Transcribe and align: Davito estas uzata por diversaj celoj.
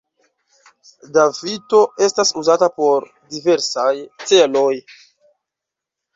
Davito 1.17 1.81
estas 2.05 2.31
uzata 2.41 2.71
por 2.79 3.07
diversaj 3.35 3.93
celoj. 4.33 4.75